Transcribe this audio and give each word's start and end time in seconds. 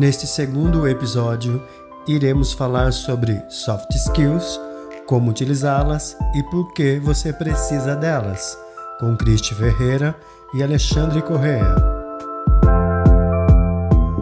Neste 0.00 0.26
segundo 0.26 0.88
episódio, 0.88 1.62
iremos 2.08 2.54
falar 2.54 2.90
sobre 2.90 3.38
soft 3.50 3.94
skills, 3.94 4.58
como 5.06 5.30
utilizá-las 5.30 6.16
e 6.34 6.42
por 6.44 6.72
que 6.72 6.98
você 6.98 7.34
precisa 7.34 7.94
delas, 7.94 8.56
com 8.98 9.14
Cristi 9.14 9.54
Ferreira 9.54 10.18
e 10.54 10.62
Alexandre 10.62 11.20
Correa. 11.20 11.74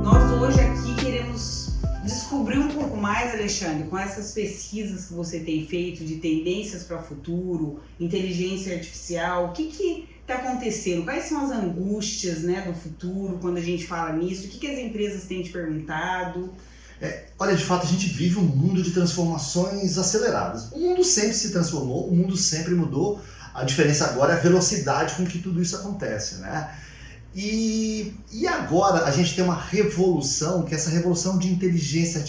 Nós 0.02 0.32
hoje 0.32 0.58
aqui 0.58 0.96
queremos 0.96 1.76
descobrir 2.02 2.58
um 2.58 2.70
pouco 2.70 2.96
mais, 2.96 3.32
Alexandre, 3.34 3.86
com 3.88 3.96
essas 3.96 4.32
pesquisas 4.32 5.06
que 5.06 5.14
você 5.14 5.38
tem 5.38 5.64
feito 5.64 6.04
de 6.04 6.16
tendências 6.16 6.82
para 6.82 6.98
o 6.98 7.02
futuro, 7.04 7.78
inteligência 8.00 8.74
artificial, 8.74 9.44
o 9.44 9.52
que 9.52 9.66
que 9.66 10.07
está 10.32 10.34
acontecendo? 10.34 11.04
Quais 11.04 11.24
são 11.24 11.42
as 11.42 11.50
angústias 11.50 12.40
né, 12.40 12.60
do 12.60 12.74
futuro 12.74 13.38
quando 13.40 13.56
a 13.56 13.62
gente 13.62 13.86
fala 13.86 14.12
nisso? 14.12 14.46
O 14.46 14.48
que, 14.48 14.58
que 14.58 14.66
as 14.66 14.78
empresas 14.78 15.24
têm 15.24 15.42
te 15.42 15.50
perguntado? 15.50 16.52
É, 17.00 17.28
olha, 17.38 17.56
de 17.56 17.64
fato, 17.64 17.86
a 17.86 17.88
gente 17.88 18.06
vive 18.08 18.38
um 18.38 18.42
mundo 18.42 18.82
de 18.82 18.90
transformações 18.90 19.96
aceleradas. 19.96 20.70
O 20.72 20.78
mundo 20.78 21.02
sempre 21.02 21.34
se 21.34 21.50
transformou, 21.50 22.08
o 22.08 22.14
mundo 22.14 22.36
sempre 22.36 22.74
mudou. 22.74 23.20
A 23.54 23.64
diferença 23.64 24.04
agora 24.04 24.34
é 24.34 24.36
a 24.36 24.40
velocidade 24.40 25.14
com 25.14 25.24
que 25.24 25.38
tudo 25.38 25.62
isso 25.62 25.76
acontece, 25.76 26.36
né? 26.36 26.76
E, 27.34 28.14
e 28.32 28.46
agora 28.46 29.04
a 29.04 29.10
gente 29.10 29.34
tem 29.34 29.44
uma 29.44 29.58
revolução, 29.58 30.62
que 30.62 30.74
é 30.74 30.76
essa 30.76 30.90
revolução 30.90 31.38
de 31.38 31.48
inteligência 31.48 32.24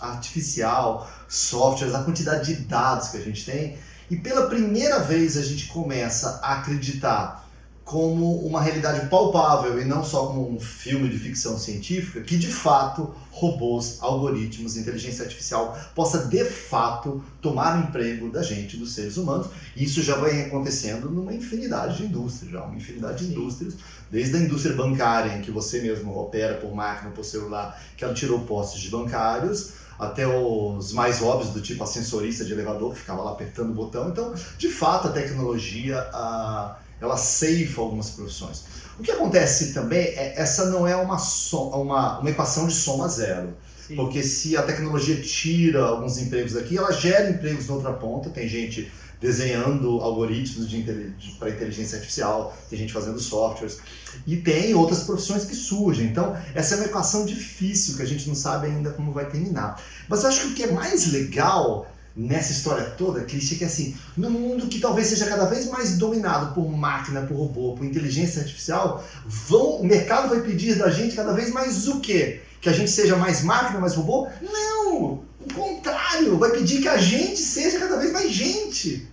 artificial, 0.00 1.10
softwares, 1.28 1.94
a 1.94 2.02
quantidade 2.02 2.54
de 2.54 2.62
dados 2.62 3.08
que 3.08 3.16
a 3.16 3.20
gente 3.20 3.44
tem. 3.44 3.76
E 4.10 4.16
pela 4.16 4.46
primeira 4.46 5.00
vez 5.00 5.36
a 5.36 5.42
gente 5.42 5.68
começa 5.68 6.40
a 6.42 6.54
acreditar 6.54 7.41
como 7.84 8.46
uma 8.46 8.60
realidade 8.60 9.08
palpável 9.08 9.80
e 9.80 9.84
não 9.84 10.04
só 10.04 10.26
como 10.26 10.48
um 10.48 10.60
filme 10.60 11.08
de 11.08 11.18
ficção 11.18 11.58
científica, 11.58 12.20
que 12.20 12.38
de 12.38 12.46
fato 12.46 13.12
robôs, 13.30 13.98
algoritmos, 14.00 14.76
inteligência 14.76 15.24
artificial 15.24 15.76
possa 15.94 16.26
de 16.26 16.44
fato 16.44 17.22
tomar 17.40 17.78
o 17.78 17.88
emprego 17.88 18.30
da 18.30 18.42
gente, 18.42 18.76
dos 18.76 18.94
seres 18.94 19.16
humanos. 19.16 19.48
Isso 19.76 20.02
já 20.02 20.16
vai 20.16 20.42
acontecendo 20.42 21.10
numa 21.10 21.34
infinidade 21.34 21.96
de 21.96 22.04
indústrias, 22.04 22.52
já 22.52 22.62
uma 22.62 22.76
infinidade 22.76 23.26
de 23.26 23.32
indústrias, 23.32 23.74
desde 24.10 24.36
a 24.36 24.40
indústria 24.40 24.76
bancária, 24.76 25.36
em 25.36 25.40
que 25.40 25.50
você 25.50 25.80
mesmo 25.80 26.16
opera 26.16 26.54
por 26.54 26.72
máquina, 26.74 27.10
por 27.10 27.24
celular, 27.24 27.82
que 27.96 28.04
ela 28.04 28.14
tirou 28.14 28.40
postos 28.40 28.80
de 28.80 28.90
bancários, 28.90 29.72
até 29.98 30.26
os 30.26 30.92
mais 30.92 31.22
óbvios 31.22 31.52
do 31.52 31.60
tipo 31.60 31.82
ascensorista 31.82 32.44
de 32.44 32.52
elevador 32.52 32.92
que 32.92 33.00
ficava 33.00 33.22
lá 33.22 33.32
apertando 33.32 33.70
o 33.70 33.74
botão. 33.74 34.08
Então, 34.08 34.34
de 34.58 34.68
fato, 34.68 35.08
a 35.08 35.12
tecnologia 35.12 35.98
a 36.12 36.76
ela 37.02 37.16
ceifa 37.16 37.80
algumas 37.80 38.10
profissões. 38.10 38.64
O 38.98 39.02
que 39.02 39.10
acontece 39.10 39.72
também 39.72 40.00
é 40.00 40.34
essa 40.36 40.70
não 40.70 40.86
é 40.86 40.94
uma, 40.94 41.18
so, 41.18 41.68
uma, 41.70 42.20
uma 42.20 42.30
equação 42.30 42.66
de 42.66 42.74
soma 42.74 43.08
zero. 43.08 43.54
Sim. 43.86 43.96
Porque 43.96 44.22
se 44.22 44.56
a 44.56 44.62
tecnologia 44.62 45.20
tira 45.20 45.82
alguns 45.82 46.18
empregos 46.18 46.56
aqui, 46.56 46.78
ela 46.78 46.92
gera 46.92 47.30
empregos 47.30 47.66
na 47.66 47.74
outra 47.74 47.92
ponta. 47.92 48.30
Tem 48.30 48.48
gente 48.48 48.90
desenhando 49.20 50.00
algoritmos 50.00 50.68
de, 50.68 50.82
de 50.82 51.30
para 51.38 51.50
inteligência 51.50 51.96
artificial, 51.96 52.56
tem 52.68 52.76
gente 52.76 52.92
fazendo 52.92 53.20
softwares, 53.20 53.78
e 54.26 54.36
tem 54.36 54.74
outras 54.74 55.04
profissões 55.04 55.44
que 55.44 55.54
surgem. 55.54 56.06
Então, 56.06 56.36
essa 56.54 56.74
é 56.74 56.78
uma 56.78 56.86
equação 56.86 57.24
difícil 57.24 57.96
que 57.96 58.02
a 58.02 58.06
gente 58.06 58.26
não 58.26 58.34
sabe 58.34 58.66
ainda 58.66 58.90
como 58.90 59.12
vai 59.12 59.30
terminar. 59.30 59.80
Mas 60.08 60.24
eu 60.24 60.28
acho 60.28 60.40
que 60.40 60.46
o 60.48 60.54
que 60.54 60.62
é 60.64 60.72
mais 60.72 61.12
legal 61.12 61.86
nessa 62.14 62.52
história 62.52 62.84
toda, 62.84 63.22
Cristian, 63.22 63.58
que 63.58 63.64
é 63.64 63.66
assim, 63.66 63.96
no 64.16 64.30
mundo 64.30 64.66
que 64.66 64.78
talvez 64.78 65.08
seja 65.08 65.26
cada 65.26 65.46
vez 65.46 65.66
mais 65.66 65.96
dominado 65.96 66.54
por 66.54 66.70
máquina, 66.70 67.22
por 67.22 67.36
robô, 67.36 67.74
por 67.74 67.84
inteligência 67.84 68.42
artificial, 68.42 69.04
vão, 69.24 69.76
o 69.76 69.84
mercado 69.84 70.28
vai 70.28 70.40
pedir 70.40 70.76
da 70.76 70.90
gente 70.90 71.16
cada 71.16 71.32
vez 71.32 71.50
mais 71.50 71.88
o 71.88 72.00
quê? 72.00 72.42
Que 72.60 72.68
a 72.68 72.72
gente 72.72 72.90
seja 72.90 73.16
mais 73.16 73.42
máquina, 73.42 73.80
mais 73.80 73.94
robô? 73.94 74.28
Não! 74.40 75.22
O 75.40 75.54
contrário, 75.54 76.38
vai 76.38 76.50
pedir 76.50 76.80
que 76.80 76.88
a 76.88 76.98
gente 76.98 77.40
seja 77.40 77.78
cada 77.78 77.96
vez 77.96 78.12
mais 78.12 78.30
gente. 78.30 79.08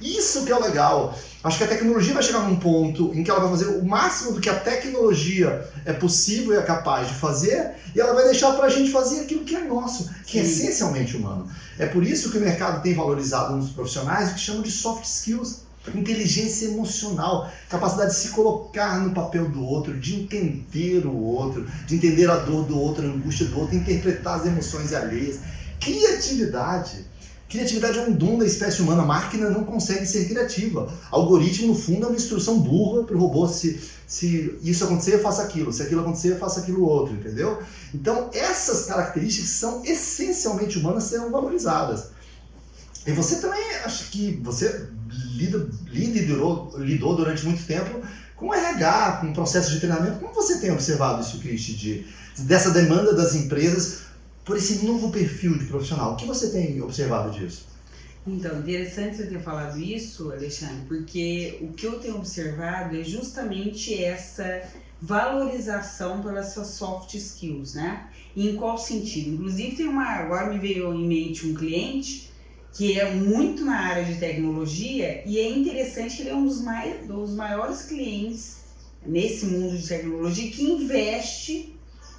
Isso 0.00 0.44
que 0.44 0.52
é 0.52 0.58
legal. 0.58 1.18
Acho 1.44 1.58
que 1.58 1.64
a 1.64 1.68
tecnologia 1.68 2.14
vai 2.14 2.22
chegar 2.22 2.48
num 2.48 2.56
ponto 2.56 3.12
em 3.14 3.22
que 3.22 3.30
ela 3.30 3.40
vai 3.40 3.50
fazer 3.50 3.66
o 3.66 3.84
máximo 3.84 4.32
do 4.32 4.40
que 4.40 4.48
a 4.48 4.58
tecnologia 4.58 5.68
é 5.84 5.92
possível 5.92 6.54
e 6.54 6.56
é 6.56 6.62
capaz 6.62 7.08
de 7.08 7.14
fazer, 7.14 7.72
e 7.94 8.00
ela 8.00 8.14
vai 8.14 8.24
deixar 8.24 8.54
para 8.54 8.64
a 8.64 8.70
gente 8.70 8.90
fazer 8.90 9.20
aquilo 9.20 9.44
que 9.44 9.54
é 9.54 9.60
nosso, 9.60 10.10
que 10.24 10.38
é 10.38 10.42
Sim. 10.42 10.50
essencialmente 10.50 11.14
humano. 11.14 11.46
É 11.78 11.84
por 11.84 12.02
isso 12.02 12.30
que 12.30 12.38
o 12.38 12.40
mercado 12.40 12.82
tem 12.82 12.94
valorizado 12.94 13.54
nos 13.54 13.68
profissionais 13.68 14.30
o 14.30 14.34
que 14.34 14.40
chamam 14.40 14.62
de 14.62 14.70
soft 14.70 15.04
skills. 15.04 15.64
Inteligência 15.94 16.68
emocional, 16.68 17.52
capacidade 17.68 18.12
de 18.12 18.16
se 18.16 18.30
colocar 18.30 18.98
no 19.00 19.12
papel 19.12 19.50
do 19.50 19.62
outro, 19.62 20.00
de 20.00 20.14
entender 20.14 21.04
o 21.04 21.14
outro, 21.14 21.66
de 21.86 21.96
entender 21.96 22.30
a 22.30 22.36
dor 22.36 22.64
do 22.64 22.80
outro, 22.80 23.04
a 23.04 23.10
angústia 23.10 23.44
do 23.44 23.60
outro, 23.60 23.76
interpretar 23.76 24.40
as 24.40 24.46
emoções 24.46 24.94
alheias. 24.94 25.40
Criatividade 25.78 27.04
Criatividade 27.48 27.98
é 27.98 28.02
um 28.02 28.12
dom 28.12 28.38
da 28.38 28.46
espécie 28.46 28.82
humana. 28.82 29.02
A 29.02 29.06
máquina 29.06 29.50
não 29.50 29.64
consegue 29.64 30.06
ser 30.06 30.26
criativa. 30.26 30.92
Algoritmo, 31.10 31.68
no 31.68 31.74
fundo, 31.74 32.04
é 32.04 32.08
uma 32.08 32.16
instrução 32.16 32.58
burra 32.60 33.04
para 33.04 33.16
o 33.16 33.18
robô. 33.20 33.46
Se, 33.46 33.80
se 34.06 34.58
isso 34.62 34.84
acontecer, 34.84 35.18
faça 35.18 35.42
aquilo. 35.42 35.72
Se 35.72 35.82
aquilo 35.82 36.00
acontecer, 36.00 36.38
faça 36.38 36.60
aquilo 36.60 36.84
outro, 36.84 37.14
entendeu? 37.14 37.62
Então, 37.94 38.30
essas 38.32 38.86
características 38.86 39.50
são 39.50 39.84
essencialmente 39.84 40.78
humanas 40.78 41.04
serão 41.04 41.30
valorizadas. 41.30 42.14
E 43.06 43.12
você 43.12 43.36
também, 43.36 43.62
acho 43.84 44.10
que 44.10 44.40
você 44.42 44.88
lida, 45.36 45.68
lida 45.86 46.18
e 46.18 46.22
lidou, 46.22 46.72
lidou 46.78 47.14
durante 47.14 47.44
muito 47.44 47.64
tempo 47.66 48.00
com 48.36 48.52
RH, 48.52 49.18
com 49.20 49.32
processo 49.32 49.70
de 49.70 49.80
treinamento. 49.80 50.18
Como 50.18 50.34
você 50.34 50.58
tem 50.58 50.72
observado 50.72 51.22
isso, 51.22 51.38
Cristi, 51.38 51.74
de, 51.74 52.06
dessa 52.38 52.70
demanda 52.70 53.14
das 53.14 53.34
empresas 53.34 54.04
por 54.44 54.56
esse 54.56 54.84
novo 54.84 55.10
perfil 55.10 55.58
de 55.58 55.64
profissional. 55.64 56.12
O 56.12 56.16
que 56.16 56.26
você 56.26 56.50
tem 56.50 56.80
observado 56.82 57.30
disso? 57.30 57.66
Então, 58.26 58.58
interessante 58.60 59.16
você 59.16 59.26
ter 59.26 59.40
falado 59.40 59.78
isso, 59.78 60.32
Alexandre, 60.32 60.86
porque 60.88 61.58
o 61.60 61.72
que 61.72 61.86
eu 61.86 61.98
tenho 61.98 62.16
observado 62.16 62.96
é 62.96 63.04
justamente 63.04 64.02
essa 64.02 64.62
valorização 65.00 66.22
pelas 66.22 66.54
suas 66.54 66.68
soft 66.68 67.12
skills, 67.14 67.74
né? 67.74 68.08
E 68.34 68.48
em 68.48 68.56
qual 68.56 68.78
sentido? 68.78 69.34
Inclusive, 69.34 69.76
tem 69.76 69.86
uma, 69.86 70.06
agora 70.06 70.50
me 70.50 70.58
veio 70.58 70.94
em 70.94 71.06
mente 71.06 71.46
um 71.46 71.54
cliente 71.54 72.32
que 72.72 72.98
é 72.98 73.14
muito 73.14 73.64
na 73.64 73.76
área 73.76 74.04
de 74.04 74.18
tecnologia 74.18 75.22
e 75.26 75.38
é 75.38 75.48
interessante 75.48 76.16
que 76.16 76.22
ele 76.22 76.30
é 76.30 76.34
um 76.34 76.46
dos, 76.46 76.60
mais, 76.62 77.06
dos 77.06 77.30
maiores 77.30 77.82
clientes 77.82 78.64
nesse 79.06 79.46
mundo 79.46 79.76
de 79.76 79.86
tecnologia 79.86 80.50
que 80.50 80.64
investe 80.64 81.73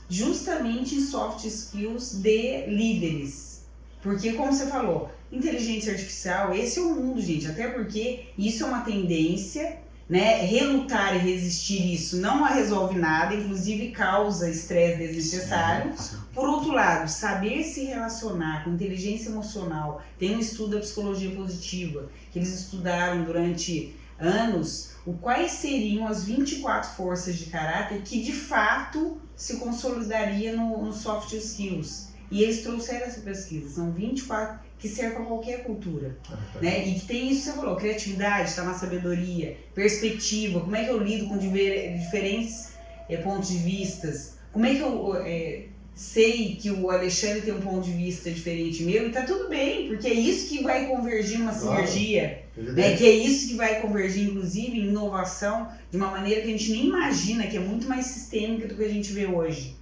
justamente 0.09 0.95
em 0.95 1.01
soft 1.01 1.45
skills 1.45 2.16
de 2.16 2.66
líderes. 2.67 3.63
Porque, 4.01 4.33
como 4.33 4.53
você 4.53 4.67
falou, 4.67 5.09
inteligência 5.31 5.93
artificial, 5.93 6.53
esse 6.53 6.77
é 6.77 6.81
o 6.81 6.93
mundo, 6.93 7.19
gente. 7.21 7.47
Até 7.47 7.67
porque 7.69 8.25
isso 8.38 8.63
é 8.63 8.67
uma 8.67 8.81
tendência, 8.81 9.79
né? 10.07 10.45
Relutar 10.45 11.16
e 11.16 11.19
resistir 11.19 11.93
isso 11.93 12.17
não 12.17 12.43
resolve 12.43 12.99
nada, 12.99 13.33
inclusive 13.33 13.89
causa 13.89 14.47
estresse 14.47 14.99
desnecessário. 14.99 15.93
Por 16.33 16.47
outro 16.47 16.72
lado, 16.72 17.09
saber 17.09 17.63
se 17.63 17.85
relacionar 17.85 18.63
com 18.63 18.72
inteligência 18.72 19.29
emocional. 19.29 20.03
Tem 20.19 20.35
um 20.35 20.39
estudo 20.39 20.75
da 20.75 20.81
psicologia 20.81 21.31
positiva 21.31 22.07
que 22.31 22.37
eles 22.37 22.53
estudaram 22.53 23.23
durante 23.23 23.95
anos 24.20 24.92
o 25.06 25.14
quais 25.14 25.52
seriam 25.52 26.08
as 26.08 26.26
24 26.26 26.92
forças 26.96 27.36
de 27.36 27.46
caráter 27.48 28.02
que 28.02 28.24
de 28.24 28.34
fato 28.34 29.22
se 29.36 29.58
consolidaria 29.58 30.56
no, 30.56 30.84
no 30.84 30.94
soft 30.94 31.31
skills. 31.34 32.09
E 32.31 32.42
eles 32.42 32.64
trouxeram 32.64 33.06
essa 33.06 33.22
pesquisa, 33.22 33.70
são 33.70 33.92
24 33.92 34.59
que 34.80 34.90
servem 34.90 35.18
para 35.18 35.26
qualquer 35.26 35.64
cultura. 35.64 36.18
Ah, 36.30 36.38
né? 36.59 36.88
E 36.88 37.00
que 37.00 37.06
tem 37.06 37.30
isso 37.30 37.44
que 37.44 37.52
você 37.52 37.56
falou, 37.56 37.76
criatividade, 37.76 38.50
está 38.50 38.64
na 38.64 38.74
sabedoria, 38.74 39.58
perspectiva, 39.74 40.59
como 40.59 40.76
é 40.76 40.84
que 40.84 40.90
eu 40.90 41.00
lido 41.00 41.28
com 41.28 41.38
diferentes 41.38 42.74
é, 43.08 43.18
pontos 43.18 43.50
de 43.50 43.58
vistas, 43.58 44.38
como 44.52 44.66
é 44.66 44.74
que 44.74 44.82
eu 44.82 45.16
é, 45.18 45.68
sei 45.96 46.58
que 46.58 46.70
o 46.70 46.92
Alexandre 46.92 47.42
tem 47.42 47.53
um 47.53 47.62
ponto 47.62 47.86
de 47.86 47.94
vista 47.94 48.30
diferente 48.30 48.84
meu, 48.84 49.08
e 49.08 49.12
tá 49.14 49.22
tudo 49.22 49.47
bem, 49.47 49.88
porque 49.88 50.08
é 50.08 50.14
isso 50.14 50.50
que 50.50 50.62
vai 50.62 50.88
convergir 50.88 51.40
numa 51.40 51.53
sinergia, 51.53 52.44
né? 52.58 52.97
que 52.97 53.06
é 53.06 53.12
isso 53.12 53.47
que 53.47 53.56
vai 53.56 53.80
convergir, 53.82 54.28
inclusive, 54.28 54.78
em 54.78 54.90
inovação 54.90 55.70
de 55.90 55.96
uma 55.96 56.12
maneira 56.12 56.42
que 56.42 56.47
a 56.47 56.52
gente 56.52 56.70
nem 56.70 56.88
imagina, 56.88 57.47
que 57.47 57.56
é 57.56 57.62
muito 57.62 57.88
mais 57.88 58.08
sistêmica 58.08 58.68
do 58.68 58.76
que 58.76 58.84
a 58.84 58.90
gente 58.90 59.14
vê 59.14 59.26
hoje. 59.26 59.78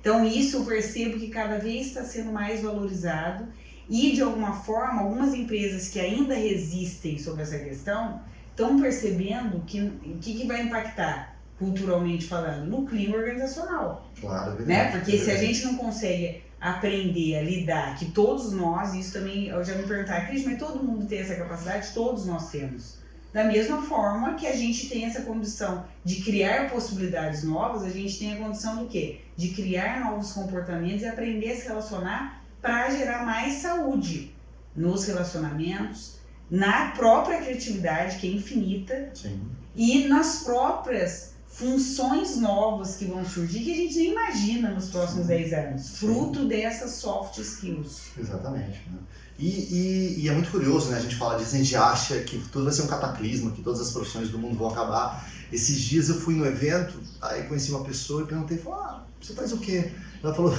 Então, 0.00 0.24
isso 0.24 0.58
eu 0.58 0.64
percebo 0.64 1.18
que 1.18 1.26
cada 1.26 1.58
vez 1.58 1.88
está 1.88 2.04
sendo 2.04 2.30
mais 2.30 2.62
valorizado 2.62 3.48
e, 3.90 4.12
de 4.12 4.22
alguma 4.22 4.52
forma, 4.52 5.02
algumas 5.02 5.34
empresas 5.34 5.88
que 5.88 5.98
ainda 5.98 6.36
resistem 6.36 7.18
sobre 7.18 7.42
essa 7.42 7.58
questão 7.58 8.22
estão 8.50 8.80
percebendo 8.80 9.64
que 9.66 9.80
o 9.80 10.18
que, 10.20 10.34
que 10.34 10.46
vai 10.46 10.62
impactar 10.62 11.37
culturalmente 11.58 12.26
falando, 12.26 12.66
no 12.66 12.86
clima 12.86 13.16
organizacional. 13.16 14.10
Claro, 14.20 14.62
é 14.62 14.64
né? 14.64 14.90
Porque 14.92 15.16
é 15.16 15.18
se 15.18 15.30
a 15.30 15.36
gente 15.36 15.64
não 15.64 15.76
consegue 15.76 16.42
aprender 16.60 17.36
a 17.36 17.42
lidar, 17.42 17.96
que 17.98 18.06
todos 18.06 18.52
nós, 18.52 18.94
isso 18.94 19.12
também, 19.12 19.48
eu 19.48 19.62
já 19.64 19.74
me 19.74 19.84
perguntar, 19.84 20.26
Cris, 20.26 20.44
mas 20.44 20.58
todo 20.58 20.82
mundo 20.82 21.06
tem 21.06 21.20
essa 21.20 21.34
capacidade? 21.34 21.92
Todos 21.92 22.26
nós 22.26 22.50
temos. 22.50 22.98
Da 23.32 23.44
mesma 23.44 23.82
forma 23.82 24.34
que 24.34 24.46
a 24.46 24.56
gente 24.56 24.88
tem 24.88 25.04
essa 25.04 25.22
condição 25.22 25.84
de 26.04 26.22
criar 26.22 26.70
possibilidades 26.70 27.44
novas, 27.44 27.82
a 27.82 27.90
gente 27.90 28.18
tem 28.18 28.34
a 28.34 28.36
condição 28.36 28.76
do 28.76 28.86
quê? 28.86 29.20
De 29.36 29.48
criar 29.50 30.00
novos 30.00 30.32
comportamentos 30.32 31.02
e 31.02 31.06
aprender 31.06 31.52
a 31.52 31.56
se 31.56 31.68
relacionar 31.68 32.42
para 32.60 32.90
gerar 32.90 33.24
mais 33.24 33.54
saúde 33.54 34.34
nos 34.74 35.06
relacionamentos, 35.06 36.18
na 36.50 36.92
própria 36.92 37.40
criatividade, 37.40 38.18
que 38.18 38.26
é 38.26 38.30
infinita, 38.30 39.10
Sim. 39.14 39.40
e 39.76 40.08
nas 40.08 40.42
próprias 40.44 41.34
funções 41.58 42.36
novas 42.36 42.94
que 42.94 43.06
vão 43.06 43.24
surgir 43.24 43.64
que 43.64 43.72
a 43.72 43.76
gente 43.76 43.96
nem 43.96 44.12
imagina 44.12 44.70
nos 44.70 44.90
próximos 44.90 45.26
10 45.26 45.52
anos, 45.52 45.98
fruto 45.98 46.46
dessas 46.46 46.92
soft 46.92 47.38
skills. 47.38 48.02
Exatamente. 48.16 48.80
Né? 48.88 48.98
E, 49.36 49.48
e, 49.48 50.20
e, 50.20 50.28
é 50.28 50.32
muito 50.32 50.50
curioso, 50.50 50.90
né? 50.90 50.98
A 50.98 51.00
gente 51.00 51.16
fala 51.16 51.36
disso, 51.36 51.56
a 51.56 51.58
gente 51.58 51.74
acha 51.74 52.20
que 52.20 52.38
tudo 52.52 52.64
vai 52.64 52.72
ser 52.72 52.82
um 52.82 52.86
cataclisma, 52.86 53.50
que 53.50 53.62
todas 53.62 53.80
as 53.80 53.90
profissões 53.90 54.30
do 54.30 54.38
mundo 54.38 54.56
vão 54.56 54.68
acabar. 54.68 55.28
Esses 55.52 55.80
dias 55.80 56.08
eu 56.08 56.20
fui 56.20 56.34
no 56.34 56.46
evento, 56.46 57.00
aí 57.20 57.42
conheci 57.44 57.70
uma 57.70 57.84
pessoa 57.84 58.22
e 58.22 58.26
perguntei, 58.26 58.58
falou, 58.58 58.80
ah, 58.80 59.04
você 59.20 59.34
faz 59.34 59.52
o 59.52 59.58
quê? 59.58 59.92
Ela 60.22 60.34
falou, 60.34 60.56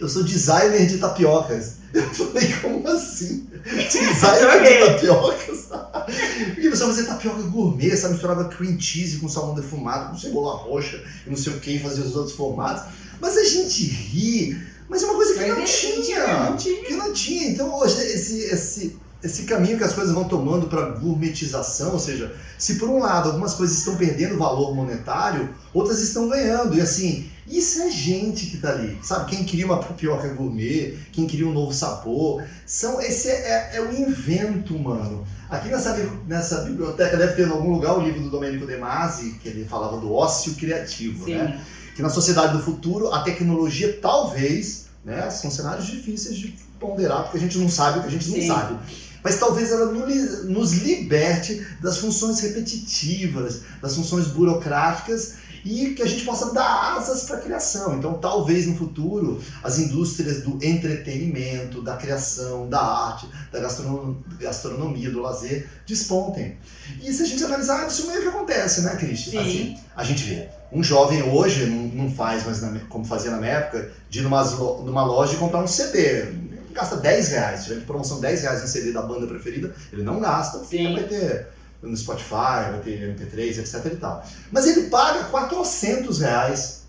eu 0.00 0.08
sou 0.08 0.22
designer 0.22 0.86
de 0.86 0.98
tapiocas. 0.98 1.80
Eu 1.92 2.08
falei, 2.14 2.52
como 2.60 2.86
assim? 2.88 3.48
Designer 3.64 4.62
de 4.62 4.86
tapiocas? 4.86 5.60
Porque 6.54 6.70
você 6.70 6.84
fazia 6.84 7.04
tapioca 7.04 7.42
gourmet, 7.42 7.96
sabe? 7.96 8.14
Misturava 8.14 8.44
cream 8.44 8.78
cheese 8.78 9.18
com 9.18 9.28
salmão 9.28 9.54
defumado, 9.54 10.10
com 10.10 10.18
cebola 10.18 10.56
roxa 10.56 11.02
e 11.26 11.30
não 11.30 11.36
sei 11.36 11.54
o 11.54 11.60
que, 11.60 11.78
fazia 11.78 12.04
os 12.04 12.16
outros 12.16 12.36
formatos. 12.36 12.84
Mas 13.20 13.36
a 13.36 13.44
gente 13.44 13.84
ri, 13.84 14.60
mas 14.88 15.02
é 15.02 15.06
uma 15.06 15.14
coisa 15.14 15.34
que 15.34 15.46
não, 15.46 15.64
tinha, 15.64 16.44
não 16.44 16.56
tinha. 16.56 16.84
Que 16.84 16.94
não 16.94 17.12
tinha. 17.12 17.48
Então 17.50 17.74
hoje 17.78 18.00
esse, 18.00 18.38
esse, 18.44 18.96
esse 19.22 19.42
caminho 19.42 19.76
que 19.76 19.84
as 19.84 19.92
coisas 19.92 20.14
vão 20.14 20.24
tomando 20.24 20.66
para 20.66 20.90
gourmetização, 20.90 21.92
ou 21.92 21.98
seja, 21.98 22.34
se 22.58 22.76
por 22.76 22.88
um 22.88 22.98
lado 22.98 23.28
algumas 23.28 23.54
coisas 23.54 23.76
estão 23.78 23.96
perdendo 23.96 24.38
valor 24.38 24.74
monetário, 24.74 25.50
outras 25.74 26.00
estão 26.00 26.28
ganhando. 26.28 26.76
E 26.76 26.80
assim, 26.80 27.30
isso 27.50 27.82
é 27.82 27.90
gente 27.90 28.46
que 28.46 28.58
tá 28.58 28.70
ali, 28.70 28.98
sabe? 29.02 29.30
Quem 29.30 29.44
queria 29.44 29.66
uma 29.66 29.78
tapioca 29.78 30.28
gourmet, 30.28 30.96
quem 31.12 31.26
queria 31.26 31.46
um 31.46 31.52
novo 31.52 31.72
sabor. 31.72 32.44
São, 32.64 33.00
esse 33.00 33.28
é, 33.28 33.70
é, 33.72 33.76
é 33.76 33.80
o 33.82 33.92
invento 33.92 34.76
humano. 34.76 35.26
Aqui 35.48 35.68
nessa, 35.68 35.96
nessa 36.28 36.62
biblioteca 36.62 37.16
deve 37.16 37.34
ter 37.34 37.48
em 37.48 37.50
algum 37.50 37.72
lugar 37.72 37.98
o 37.98 38.02
livro 38.02 38.22
do 38.22 38.30
Domenico 38.30 38.66
De 38.66 38.76
Masi, 38.76 39.32
que 39.42 39.48
ele 39.48 39.64
falava 39.64 39.96
do 39.96 40.14
ócio 40.14 40.54
criativo, 40.54 41.24
Sim. 41.24 41.34
né? 41.34 41.60
Que 41.96 42.02
na 42.02 42.08
sociedade 42.08 42.56
do 42.56 42.62
futuro 42.62 43.12
a 43.12 43.22
tecnologia 43.22 43.98
talvez, 44.00 44.86
né? 45.04 45.28
São 45.30 45.50
cenários 45.50 45.86
difíceis 45.86 46.36
de 46.36 46.54
ponderar, 46.78 47.24
porque 47.24 47.38
a 47.38 47.40
gente 47.40 47.58
não 47.58 47.68
sabe 47.68 47.98
o 47.98 48.02
que 48.02 48.08
a 48.08 48.12
gente 48.12 48.24
Sim. 48.24 48.46
não 48.46 48.54
sabe. 48.54 48.78
Mas 49.24 49.38
talvez 49.38 49.70
ela 49.70 49.92
nos 49.92 50.72
liberte 50.72 51.66
das 51.82 51.98
funções 51.98 52.40
repetitivas, 52.40 53.62
das 53.82 53.94
funções 53.94 54.28
burocráticas 54.28 55.34
e 55.64 55.90
que 55.94 56.02
a 56.02 56.06
gente 56.06 56.24
possa 56.24 56.52
dar 56.52 56.96
asas 56.96 57.24
para 57.24 57.36
a 57.36 57.40
criação. 57.40 57.96
Então, 57.98 58.14
talvez 58.14 58.66
no 58.66 58.76
futuro, 58.76 59.40
as 59.62 59.78
indústrias 59.78 60.42
do 60.42 60.58
entretenimento, 60.64 61.82
da 61.82 61.96
criação, 61.96 62.68
da 62.68 62.80
arte, 62.80 63.26
da 63.52 63.60
gastronom- 63.60 64.16
gastronomia, 64.38 65.10
do 65.10 65.20
lazer, 65.20 65.68
despontem. 65.86 66.56
E 67.02 67.12
se 67.12 67.22
a 67.22 67.26
gente 67.26 67.42
analisar, 67.44 67.86
isso 67.86 68.06
meio 68.06 68.22
que 68.22 68.28
acontece, 68.28 68.82
né, 68.82 68.96
Cristi? 68.96 69.30
Sim. 69.30 69.38
Assim, 69.38 69.78
a 69.96 70.04
gente 70.04 70.22
vê. 70.24 70.48
Um 70.72 70.82
jovem 70.82 71.22
hoje 71.22 71.66
não, 71.66 72.10
faz 72.10 72.44
mais 72.44 72.62
na- 72.62 72.78
como 72.88 73.04
fazia 73.04 73.30
na 73.30 73.38
minha 73.38 73.52
época, 73.52 73.90
de 74.08 74.20
ir 74.20 74.22
numa, 74.22 74.42
numa 74.44 75.04
loja 75.04 75.34
e 75.34 75.36
comprar 75.36 75.60
um 75.62 75.66
CD. 75.66 76.26
Gasta 76.72 76.96
10 76.96 77.28
reais. 77.28 77.64
Tiver 77.64 77.80
de 77.80 77.84
promoção 77.84 78.20
10 78.20 78.42
reais 78.42 78.62
em 78.62 78.66
CD 78.68 78.92
da 78.92 79.02
banda 79.02 79.26
preferida, 79.26 79.74
ele 79.92 80.02
não 80.04 80.20
gasta, 80.20 80.64
Sim. 80.64 80.92
vai 80.94 81.02
ter 81.04 81.48
no 81.82 81.96
Spotify, 81.96 82.70
vai 82.70 82.80
ter 82.84 83.16
MP3, 83.16 83.58
etc 83.58 83.92
e 83.92 83.96
tal. 83.96 84.24
Mas 84.52 84.66
ele 84.66 84.88
paga 84.88 85.24
400 85.24 86.20
reais 86.20 86.80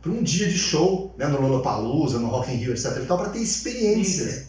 para 0.00 0.10
um 0.10 0.22
dia 0.22 0.48
de 0.48 0.58
show, 0.58 1.14
né, 1.18 1.26
no 1.26 1.40
Lollapalooza, 1.40 2.18
no 2.18 2.28
Rock 2.28 2.52
in 2.52 2.56
Rio, 2.56 2.72
etc 2.72 2.98
e 3.02 3.06
tal, 3.06 3.18
para 3.18 3.30
ter 3.30 3.40
experiências. 3.40 4.46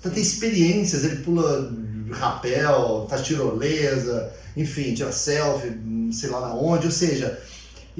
Para 0.00 0.10
ter 0.10 0.20
experiências, 0.20 1.04
ele 1.04 1.16
pula 1.16 1.72
rapel, 2.10 3.06
faz 3.08 3.22
tirolesa, 3.22 4.32
enfim, 4.56 4.94
tira 4.94 5.12
selfie, 5.12 5.78
sei 6.12 6.30
lá 6.30 6.40
na 6.40 6.54
onde, 6.54 6.86
ou 6.86 6.92
seja... 6.92 7.40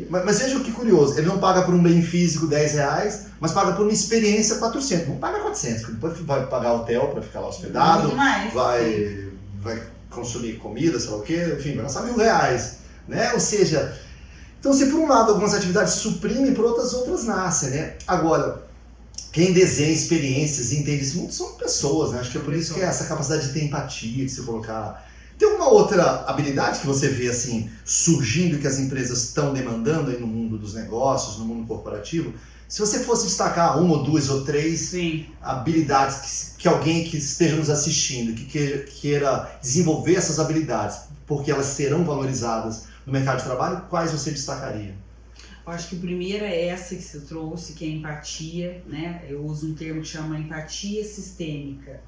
Mas, 0.09 0.25
mas 0.25 0.39
veja 0.39 0.59
que 0.61 0.73
curioso, 0.73 1.19
ele 1.19 1.27
não 1.27 1.39
paga 1.39 1.63
por 1.63 1.75
um 1.75 1.83
bem 1.83 2.01
físico 2.03 2.47
10 2.47 2.73
reais, 2.73 3.27
mas 3.39 3.53
paga 3.53 3.73
por 3.73 3.83
uma 3.83 3.93
experiência 3.93 4.57
400. 4.57 5.09
Não 5.09 5.17
paga 5.17 5.41
400, 5.41 5.81
porque 5.81 5.93
depois 5.95 6.19
vai 6.21 6.47
pagar 6.47 6.73
hotel 6.73 7.09
para 7.09 7.21
ficar 7.21 7.41
lá 7.41 7.49
hospedado, 7.49 8.11
vai, 8.55 9.29
vai 9.61 9.83
consumir 10.13 10.59
comida, 10.59 10.99
sei 11.01 11.11
lá 11.11 11.17
o 11.17 11.23
quê, 11.23 11.57
enfim, 11.59 11.75
vai 11.75 11.85
gastar 11.85 12.03
mil 12.03 12.17
reais, 12.17 12.79
né? 13.09 13.33
Ou 13.33 13.41
seja, 13.41 13.97
então 14.61 14.73
se 14.73 14.87
por 14.87 15.01
um 15.01 15.09
lado 15.09 15.31
algumas 15.31 15.55
atividades 15.55 15.95
suprimem, 15.95 16.55
por 16.55 16.65
outras 16.65 16.93
outras 16.93 17.25
nascem, 17.25 17.71
né? 17.71 17.95
Agora, 18.07 18.63
quem 19.33 19.53
desenha 19.53 19.91
experiências 19.91 20.73
e 20.73 20.77
entende 20.77 21.03
esse 21.03 21.17
mundo 21.17 21.33
são 21.33 21.55
pessoas, 21.55 22.13
né? 22.13 22.21
Acho 22.21 22.31
que 22.31 22.39
é 22.39 22.41
por 22.43 22.55
isso 22.55 22.75
que 22.75 22.81
é 22.81 22.85
essa 22.85 23.07
capacidade 23.07 23.47
de 23.49 23.53
ter 23.53 23.65
empatia, 23.65 24.25
de 24.25 24.31
se 24.31 24.43
colocar... 24.43 25.11
Tem 25.39 25.49
alguma 25.49 25.71
outra 25.71 26.25
habilidade 26.27 26.81
que 26.81 26.87
você 26.87 27.09
vê, 27.09 27.29
assim, 27.29 27.69
surgindo 27.85 28.59
que 28.59 28.67
as 28.67 28.79
empresas 28.79 29.25
estão 29.25 29.53
demandando 29.53 30.11
aí 30.11 30.21
no 30.21 30.27
mundo 30.27 30.59
dos 30.59 30.75
negócios, 30.75 31.39
no 31.39 31.45
mundo 31.45 31.67
corporativo? 31.67 32.33
Se 32.73 32.81
você 32.81 33.01
fosse 33.01 33.27
destacar 33.27 33.79
uma 33.79 33.99
ou 33.99 34.03
duas 34.03 34.31
ou 34.31 34.47
três 34.47 34.81
Sim. 34.81 35.27
habilidades 35.43 36.55
que, 36.57 36.63
que 36.63 36.69
alguém 36.69 37.05
que 37.05 37.19
esteja 37.19 37.55
nos 37.55 37.69
assistindo, 37.69 38.35
que 38.35 38.47
queira, 38.47 38.79
queira 38.85 39.59
desenvolver 39.61 40.15
essas 40.15 40.41
habilidades, 40.41 41.01
porque 41.27 41.51
elas 41.51 41.67
serão 41.67 42.03
valorizadas 42.03 42.85
no 43.05 43.13
mercado 43.13 43.41
de 43.41 43.45
trabalho, 43.45 43.83
quais 43.91 44.11
você 44.11 44.31
destacaria? 44.31 44.95
Eu 45.65 45.73
acho 45.73 45.91
que 45.91 45.97
a 45.97 45.99
primeira 46.01 46.45
é 46.45 46.67
essa 46.67 46.97
que 46.97 47.03
você 47.03 47.21
trouxe, 47.21 47.75
que 47.75 47.85
é 47.85 47.89
a 47.89 47.91
empatia, 47.93 48.83
né? 48.89 49.23
Eu 49.29 49.45
uso 49.45 49.69
um 49.71 49.75
termo 49.75 50.03
que 50.03 50.09
chama 50.09 50.37
empatia 50.37 51.05
sistêmica. 51.05 52.01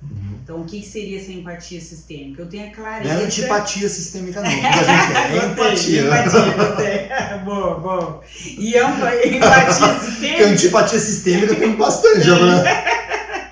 Então, 0.42 0.60
o 0.62 0.64
que 0.64 0.82
seria 0.82 1.20
essa 1.20 1.30
empatia 1.30 1.80
sistêmica? 1.80 2.42
Eu 2.42 2.48
tenho 2.48 2.64
a 2.64 2.66
Não 2.66 2.72
clareza... 2.74 3.14
é 3.14 3.24
antipatia 3.24 3.88
sistêmica, 3.88 4.40
não. 4.40 4.48
A 4.50 4.50
gente 4.50 4.64
é 4.66 5.30
Gostei, 5.30 5.52
empatia. 5.52 6.02
empatia, 6.02 7.38
boa, 7.44 7.78
boa. 7.78 8.20
E 8.44 8.70
empa- 8.76 9.26
empatia 9.26 9.86
Porque 9.94 10.06
sistêmica... 10.10 10.46
antipatia 10.46 10.98
sistêmica 10.98 11.54
tem 11.54 11.76
bastante, 11.76 12.26
né? 12.28 12.84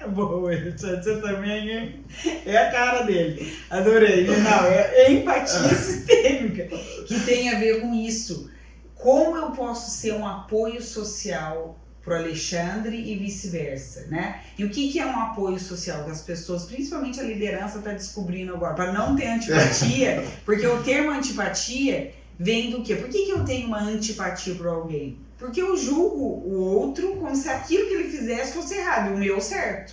Boa, 0.09 0.51
você 0.77 1.17
também 1.21 1.95
é 2.45 2.57
a 2.57 2.71
cara 2.73 3.03
dele. 3.03 3.57
Adorei. 3.71 4.27
Não, 4.27 4.65
é 4.67 5.13
empatia 5.13 5.69
sistêmica, 5.77 6.69
que 7.07 7.21
tem 7.21 7.49
a 7.55 7.59
ver 7.59 7.81
com 7.81 7.95
isso. 7.95 8.51
Como 9.03 9.37
eu 9.37 9.51
posso 9.51 9.91
ser 9.91 10.15
um 10.15 10.27
apoio 10.27 10.81
social 10.81 11.77
pro 12.03 12.17
Alexandre 12.17 12.97
e 12.97 13.17
vice-versa, 13.17 14.07
né? 14.09 14.41
E 14.59 14.65
o 14.65 14.71
que, 14.71 14.93
que 14.93 14.99
é 14.99 15.07
um 15.07 15.19
apoio 15.19 15.59
social 15.59 16.05
que 16.05 16.11
as 16.11 16.23
pessoas, 16.23 16.65
principalmente 16.65 17.21
a 17.21 17.23
liderança, 17.23 17.79
está 17.79 17.93
descobrindo 17.93 18.55
agora, 18.55 18.75
para 18.75 18.93
não 18.93 19.15
ter 19.17 19.27
antipatia, 19.27 20.25
porque 20.45 20.67
o 20.67 20.83
termo 20.83 21.11
antipatia 21.11 22.13
vem 22.39 22.71
do 22.71 22.83
quê? 22.83 22.97
Por 22.97 23.09
que, 23.09 23.27
que 23.27 23.31
eu 23.31 23.45
tenho 23.45 23.69
uma 23.69 23.83
antipatia 23.83 24.55
por 24.55 24.67
alguém? 24.67 25.19
Porque 25.39 25.61
eu 25.61 25.77
julgo 25.77 26.25
o 26.25 26.61
outro 26.61 27.17
como 27.17 27.35
se 27.35 27.49
aquilo 27.49 27.89
que 27.89 27.95
ele 27.95 28.09
fizesse 28.09 28.53
fosse 28.53 28.75
errado 28.75 29.11
e 29.11 29.15
o 29.15 29.19
meu 29.19 29.41
certo. 29.41 29.93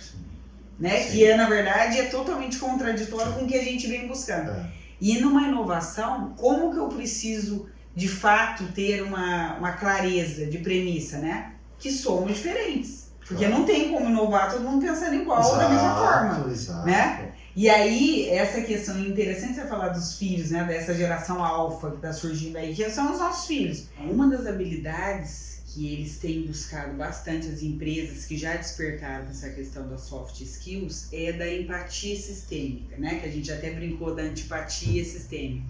Né? 0.78 1.02
Sim. 1.02 1.10
Que 1.10 1.24
é, 1.26 1.36
na 1.36 1.48
verdade, 1.48 1.98
é 1.98 2.06
totalmente 2.06 2.58
contraditório 2.58 3.32
com 3.32 3.44
o 3.44 3.46
que 3.46 3.56
a 3.56 3.62
gente 3.62 3.86
vem 3.86 4.06
buscando. 4.06 4.50
É. 4.50 4.70
E 5.00 5.18
numa 5.18 5.42
inovação, 5.42 6.34
como 6.36 6.72
que 6.72 6.78
eu 6.78 6.88
preciso 6.88 7.68
de 7.94 8.08
fato 8.08 8.64
ter 8.72 9.02
uma, 9.02 9.56
uma 9.58 9.72
clareza 9.72 10.46
de 10.46 10.58
premissa, 10.58 11.18
né? 11.18 11.52
Que 11.78 11.90
somos 11.90 12.36
diferentes. 12.36 13.10
Porque 13.26 13.44
Claro. 13.44 13.60
não 13.60 13.64
tem 13.66 13.90
como 13.92 14.08
inovar 14.10 14.50
todo 14.50 14.62
mundo 14.64 14.84
pensando 14.84 15.14
igual 15.14 15.56
da 15.56 15.68
mesma 15.68 15.94
forma. 15.94 16.52
exato. 16.52 16.86
né? 16.86 17.32
E 17.54 17.68
aí, 17.68 18.28
essa 18.28 18.60
questão 18.62 18.98
interessante 19.00 19.54
você 19.54 19.66
falar 19.66 19.88
dos 19.88 20.16
filhos, 20.16 20.50
né? 20.50 20.64
Dessa 20.64 20.94
geração 20.94 21.44
alfa 21.44 21.90
que 21.90 21.96
está 21.96 22.12
surgindo 22.12 22.56
aí, 22.56 22.74
que 22.74 22.88
são 22.90 23.12
os 23.12 23.18
nossos 23.18 23.46
filhos. 23.46 23.84
Uma 24.00 24.28
das 24.28 24.46
habilidades 24.46 25.60
que 25.72 25.92
eles 25.92 26.18
têm 26.18 26.42
buscado 26.46 26.94
bastante, 26.96 27.46
as 27.48 27.62
empresas 27.62 28.24
que 28.24 28.36
já 28.36 28.56
despertaram 28.56 29.28
essa 29.28 29.48
questão 29.50 29.88
das 29.88 30.00
soft 30.02 30.40
skills, 30.40 31.08
é 31.12 31.32
da 31.32 31.48
empatia 31.52 32.16
sistêmica, 32.16 32.96
né? 32.98 33.20
Que 33.20 33.28
a 33.28 33.30
gente 33.32 33.50
até 33.52 33.70
brincou 33.70 34.14
da 34.14 34.22
antipatia 34.22 35.04
sistêmica. 35.04 35.64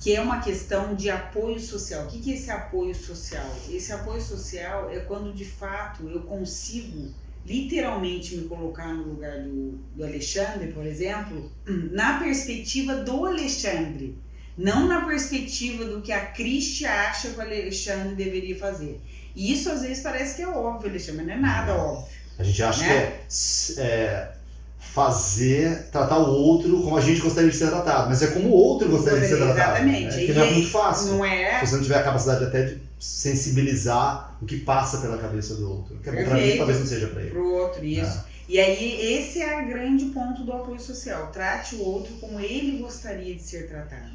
Que 0.00 0.16
é 0.16 0.20
uma 0.20 0.40
questão 0.40 0.94
de 0.94 1.10
apoio 1.10 1.60
social. 1.60 2.04
O 2.04 2.06
que 2.08 2.30
é 2.30 2.34
esse 2.34 2.50
apoio 2.50 2.94
social? 2.94 3.46
Esse 3.70 3.92
apoio 3.92 4.20
social 4.20 4.88
é 4.90 5.00
quando 5.00 5.34
de 5.34 5.44
fato 5.44 6.08
eu 6.08 6.22
consigo 6.22 7.12
literalmente 7.44 8.36
me 8.36 8.48
colocar 8.48 8.92
no 8.94 9.02
lugar 9.04 9.40
do, 9.42 9.72
do 9.94 10.04
Alexandre, 10.04 10.72
por 10.72 10.86
exemplo, 10.86 11.50
na 11.92 12.18
perspectiva 12.18 12.96
do 12.96 13.26
Alexandre, 13.26 14.16
não 14.56 14.86
na 14.88 15.04
perspectiva 15.06 15.84
do 15.84 16.00
que 16.00 16.12
a 16.12 16.26
Cristi 16.26 16.86
acha 16.86 17.30
que 17.30 17.38
o 17.38 17.40
Alexandre 17.40 18.14
deveria 18.14 18.58
fazer. 18.58 19.00
E 19.34 19.52
isso 19.52 19.70
às 19.70 19.82
vezes 19.82 20.02
parece 20.02 20.36
que 20.36 20.42
é 20.42 20.48
óbvio, 20.48 20.90
Alexandre, 20.90 21.18
mas 21.18 21.26
não 21.26 21.34
é 21.34 21.38
nada 21.38 21.74
óbvio. 21.74 22.20
A 22.38 22.42
gente 22.42 22.62
acha 22.62 22.82
Né? 22.82 22.88
que 22.88 23.80
é, 23.80 23.84
é 23.84 24.32
fazer, 24.80 25.88
tratar 25.92 26.18
o 26.18 26.30
outro 26.30 26.82
como 26.82 26.96
a 26.96 27.00
gente 27.00 27.20
gostaria 27.20 27.50
de 27.50 27.56
ser 27.56 27.68
tratado, 27.68 28.08
mas 28.08 28.22
é 28.22 28.28
como 28.28 28.48
o 28.48 28.52
outro 28.52 28.88
gostaria 28.88 29.20
de 29.20 29.28
ser 29.28 29.36
tratado. 29.36 29.76
Exatamente. 29.76 30.16
Né? 30.16 30.26
Que 30.26 30.32
não 30.32 30.42
é 30.42 30.50
muito 30.50 30.70
fácil. 30.70 31.12
Não 31.12 31.24
é? 31.24 31.60
Se 31.60 31.66
você 31.66 31.76
não 31.76 31.82
tiver 31.82 31.98
a 31.98 32.02
capacidade 32.02 32.44
até 32.44 32.62
de 32.62 32.82
sensibilizar 32.98 34.36
o 34.42 34.46
que 34.46 34.58
passa 34.58 34.98
pela 34.98 35.18
cabeça 35.18 35.54
do 35.54 35.70
outro. 35.70 35.98
Que 35.98 36.08
é 36.08 36.12
bom 36.12 36.24
pra 36.24 36.34
mim, 36.34 36.56
talvez 36.56 36.80
não 36.80 36.86
seja 36.86 37.06
pra 37.08 37.20
ele. 37.20 37.30
Pro 37.30 37.54
outro, 37.54 37.84
isso. 37.84 38.24
E 38.48 38.58
aí, 38.58 39.14
esse 39.16 39.40
é 39.40 39.62
o 39.62 39.68
grande 39.68 40.06
ponto 40.06 40.42
do 40.42 40.52
apoio 40.52 40.80
social. 40.80 41.28
Trate 41.28 41.76
o 41.76 41.84
outro 41.84 42.12
como 42.14 42.40
ele 42.40 42.78
gostaria 42.78 43.34
de 43.34 43.42
ser 43.42 43.68
tratado. 43.68 44.10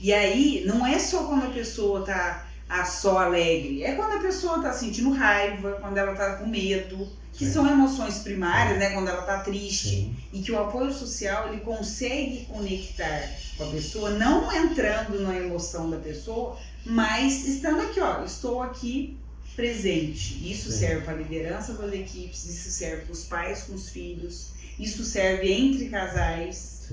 E 0.00 0.12
aí, 0.12 0.62
não 0.64 0.86
é 0.86 0.98
só 0.98 1.24
quando 1.24 1.46
a 1.46 1.50
pessoa 1.50 2.04
tá 2.04 2.46
ah, 2.68 2.84
só 2.84 3.18
alegre, 3.18 3.82
é 3.82 3.94
quando 3.94 4.16
a 4.16 4.20
pessoa 4.20 4.62
tá 4.62 4.72
sentindo 4.72 5.12
raiva, 5.12 5.78
quando 5.80 5.98
ela 5.98 6.14
tá 6.14 6.36
com 6.36 6.46
medo, 6.46 7.08
que 7.34 7.44
Sim. 7.44 7.52
são 7.52 7.70
emoções 7.70 8.18
primárias, 8.18 8.78
né? 8.78 8.90
Quando 8.90 9.08
ela 9.08 9.22
tá 9.22 9.40
triste. 9.40 9.88
Sim. 9.88 10.16
E 10.32 10.40
que 10.40 10.52
o 10.52 10.58
apoio 10.58 10.92
social, 10.92 11.48
ele 11.48 11.60
consegue 11.60 12.46
conectar 12.46 13.28
com 13.56 13.64
a 13.64 13.70
pessoa, 13.70 14.10
não 14.10 14.52
entrando 14.52 15.20
na 15.20 15.36
emoção 15.36 15.90
da 15.90 15.98
pessoa, 15.98 16.56
mas 16.86 17.46
estando 17.46 17.82
aqui, 17.82 18.00
ó, 18.00 18.24
estou 18.24 18.62
aqui 18.62 19.18
presente. 19.56 20.50
Isso 20.50 20.70
Sim. 20.70 20.78
serve 20.78 21.02
para 21.02 21.14
a 21.14 21.16
liderança 21.16 21.74
das 21.74 21.92
equipes, 21.92 22.44
isso 22.46 22.70
serve 22.70 23.02
para 23.02 23.12
os 23.12 23.24
pais 23.24 23.62
com 23.64 23.74
os 23.74 23.88
filhos, 23.88 24.50
isso 24.78 25.04
serve 25.04 25.52
entre 25.52 25.88
casais, 25.88 26.92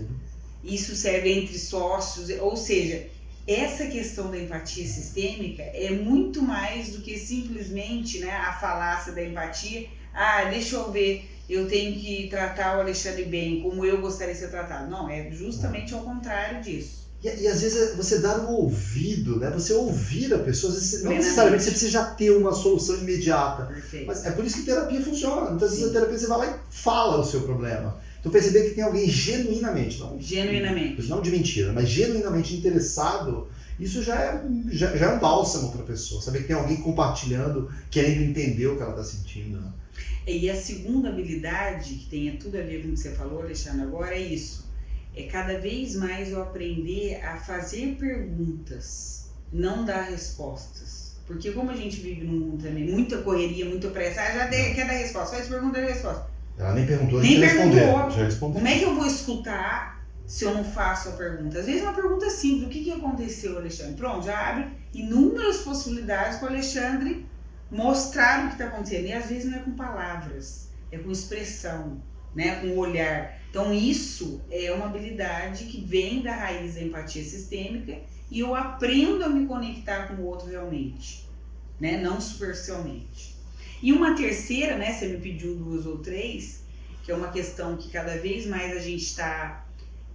isso 0.63 0.95
serve 0.95 1.31
entre 1.31 1.57
sócios, 1.57 2.29
ou 2.39 2.55
seja, 2.55 3.07
essa 3.47 3.87
questão 3.87 4.29
da 4.29 4.37
empatia 4.37 4.87
sistêmica 4.87 5.63
é 5.63 5.89
muito 5.89 6.41
mais 6.41 6.89
do 6.91 7.01
que 7.01 7.17
simplesmente 7.17 8.19
né, 8.19 8.31
a 8.31 8.53
falácia 8.53 9.13
da 9.13 9.23
empatia. 9.23 9.87
Ah, 10.13 10.45
deixa 10.45 10.75
eu 10.75 10.91
ver, 10.91 11.29
eu 11.49 11.67
tenho 11.67 11.93
que 11.99 12.27
tratar 12.29 12.77
o 12.77 12.81
Alexandre 12.81 13.25
bem, 13.25 13.61
como 13.61 13.85
eu 13.85 14.01
gostaria 14.01 14.33
de 14.33 14.39
ser 14.39 14.49
tratado. 14.49 14.89
Não, 14.89 15.09
é 15.09 15.29
justamente 15.31 15.93
ao 15.93 16.01
contrário 16.01 16.61
disso. 16.61 17.01
E, 17.23 17.27
e 17.27 17.47
às 17.47 17.61
vezes 17.61 17.91
é 17.91 17.95
você 17.95 18.19
dar 18.19 18.39
um 18.39 18.51
ouvido, 18.53 19.37
né? 19.37 19.49
Você 19.51 19.73
ouvir 19.73 20.33
a 20.33 20.39
pessoa, 20.39 20.73
vezes, 20.73 21.03
não 21.03 21.11
necessariamente 21.11 21.63
você 21.63 21.69
precisa 21.71 21.91
já 21.91 22.05
ter 22.05 22.31
uma 22.31 22.51
solução 22.51 22.97
imediata. 22.97 23.65
Perfeito. 23.65 24.07
Mas 24.07 24.25
é 24.25 24.31
por 24.31 24.43
isso 24.43 24.57
que 24.57 24.63
terapia 24.63 25.01
funciona. 25.01 25.51
Muitas 25.51 25.71
vezes 25.71 25.87
a 25.89 25.93
terapia 25.93 26.17
você 26.17 26.27
vai 26.27 26.37
lá 26.39 26.47
e 26.47 26.75
fala 26.75 27.19
o 27.19 27.25
seu 27.25 27.41
problema. 27.41 27.99
Então 28.19 28.31
perceber 28.31 28.69
que 28.69 28.75
tem 28.75 28.83
alguém 28.83 29.09
genuinamente, 29.09 29.99
não, 29.99 30.19
Genuinamente. 30.19 31.07
não 31.07 31.21
de 31.21 31.31
mentira, 31.31 31.73
mas 31.73 31.89
genuinamente 31.89 32.55
interessado, 32.55 33.47
isso 33.79 34.03
já 34.03 34.15
é, 34.15 34.43
já, 34.69 34.95
já 34.95 35.11
é 35.11 35.15
um 35.15 35.19
bálsamo 35.19 35.71
para 35.71 35.81
a 35.81 35.85
pessoa. 35.85 36.21
Saber 36.21 36.39
que 36.39 36.47
tem 36.47 36.55
alguém 36.55 36.77
compartilhando, 36.77 37.71
querendo 37.89 38.21
entender 38.21 38.67
o 38.67 38.77
que 38.77 38.83
ela 38.83 38.91
está 38.91 39.03
sentindo. 39.03 39.59
E 40.27 40.49
a 40.49 40.55
segunda 40.55 41.09
habilidade, 41.09 41.95
que 41.95 42.05
tem 42.09 42.37
tudo 42.37 42.57
a 42.57 42.61
ver 42.61 42.81
com 42.83 42.89
o 42.89 42.91
que 42.91 42.97
você 42.99 43.11
falou, 43.11 43.41
Alexandre, 43.41 43.81
agora 43.83 44.13
é 44.15 44.21
isso. 44.21 44.69
É 45.15 45.23
cada 45.23 45.59
vez 45.59 45.95
mais 45.95 46.31
eu 46.31 46.41
aprender 46.41 47.19
a 47.23 47.35
fazer 47.37 47.97
perguntas, 47.99 49.29
não 49.51 49.83
dar 49.83 50.03
respostas. 50.03 51.17
Porque 51.27 51.51
como 51.51 51.71
a 51.71 51.75
gente 51.75 51.99
vive 51.99 52.23
num 52.25 52.39
mundo 52.39 52.63
também, 52.63 52.85
muita 52.89 53.17
correria, 53.19 53.65
muita 53.65 53.89
pressa, 53.89 54.21
ah, 54.21 54.31
já 54.31 54.47
dei, 54.47 54.73
quer 54.73 54.87
dar 54.87 54.93
resposta, 54.93 55.35
faz 55.35 55.47
pergunta, 55.47 55.79
dá 55.81 55.87
resposta. 55.87 56.27
Ela 56.57 56.73
nem 56.73 56.85
perguntou, 56.85 57.21
Nem 57.21 57.39
respondeu. 57.39 57.79
perguntou. 57.85 58.11
Já 58.11 58.23
respondeu. 58.25 58.53
Como 58.55 58.67
é 58.67 58.77
que 58.77 58.83
eu 58.85 58.95
vou 58.95 59.05
escutar 59.05 60.05
se 60.27 60.45
eu 60.45 60.53
não 60.53 60.63
faço 60.63 61.09
a 61.09 61.11
pergunta? 61.13 61.59
Às 61.59 61.65
vezes 61.65 61.81
é 61.81 61.83
uma 61.85 61.93
pergunta 61.93 62.29
simples, 62.29 62.67
o 62.67 62.69
que, 62.69 62.83
que 62.83 62.91
aconteceu, 62.91 63.57
Alexandre? 63.57 63.95
Pronto, 63.95 64.25
já 64.25 64.49
abre 64.49 64.67
inúmeras 64.93 65.57
possibilidades 65.57 66.37
para 66.39 66.49
o 66.49 66.51
Alexandre 66.53 67.25
mostrar 67.71 68.43
o 68.43 68.47
que 68.47 68.53
está 68.53 68.67
acontecendo. 68.67 69.07
E 69.07 69.13
às 69.13 69.27
vezes 69.27 69.49
não 69.49 69.57
é 69.57 69.61
com 69.61 69.71
palavras, 69.71 70.69
é 70.91 70.97
com 70.97 71.09
expressão, 71.09 72.01
né? 72.35 72.55
com 72.55 72.77
olhar. 72.77 73.39
Então 73.49 73.73
isso 73.73 74.41
é 74.51 74.71
uma 74.71 74.85
habilidade 74.85 75.65
que 75.65 75.81
vem 75.81 76.21
da 76.21 76.35
raiz 76.35 76.75
da 76.75 76.81
empatia 76.81 77.23
sistêmica 77.23 77.97
e 78.29 78.39
eu 78.39 78.53
aprendo 78.53 79.23
a 79.23 79.29
me 79.29 79.47
conectar 79.47 80.07
com 80.07 80.21
o 80.21 80.25
outro 80.25 80.49
realmente, 80.49 81.27
né? 81.79 81.97
não 81.97 82.19
superficialmente. 82.19 83.31
E 83.81 83.91
uma 83.91 84.15
terceira, 84.15 84.77
né? 84.77 84.93
Você 84.93 85.07
me 85.07 85.17
pediu 85.17 85.55
duas 85.55 85.87
ou 85.87 85.97
três, 85.97 86.63
que 87.03 87.11
é 87.11 87.15
uma 87.15 87.31
questão 87.31 87.75
que 87.77 87.89
cada 87.89 88.15
vez 88.17 88.45
mais 88.45 88.77
a 88.77 88.79
gente 88.79 89.03
está, 89.03 89.65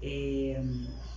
é, 0.00 0.62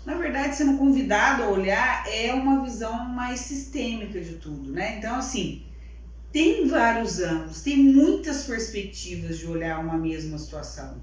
na 0.03 0.15
verdade, 0.15 0.55
sendo 0.55 0.75
convidado 0.75 1.43
a 1.43 1.49
olhar, 1.49 2.03
é 2.07 2.33
uma 2.33 2.63
visão 2.63 3.07
mais 3.07 3.41
sistêmica 3.41 4.19
de 4.19 4.35
tudo, 4.35 4.71
né? 4.71 4.97
Então, 4.97 5.17
assim, 5.17 5.63
tem 6.31 6.67
vários 6.67 7.19
ângulos, 7.19 7.61
tem 7.61 7.77
muitas 7.77 8.43
perspectivas 8.43 9.37
de 9.37 9.47
olhar 9.47 9.79
uma 9.79 9.97
mesma 9.97 10.37
situação. 10.37 10.97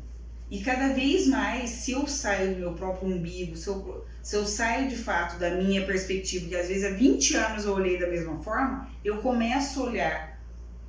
E 0.48 0.60
cada 0.60 0.92
vez 0.92 1.26
mais, 1.26 1.70
se 1.70 1.90
eu 1.92 2.06
saio 2.06 2.54
do 2.54 2.60
meu 2.60 2.72
próprio 2.74 3.08
umbigo, 3.08 3.56
se 3.56 3.66
eu, 3.66 4.04
se 4.22 4.36
eu 4.36 4.46
saio 4.46 4.88
de 4.88 4.96
fato 4.96 5.38
da 5.40 5.50
minha 5.50 5.84
perspectiva, 5.84 6.48
que 6.48 6.54
às 6.54 6.68
vezes 6.68 6.84
há 6.84 6.90
20 6.90 7.36
anos 7.36 7.64
eu 7.64 7.72
olhei 7.72 7.98
da 7.98 8.06
mesma 8.06 8.36
forma, 8.38 8.88
eu 9.04 9.18
começo 9.18 9.80
a 9.80 9.84
olhar 9.86 10.40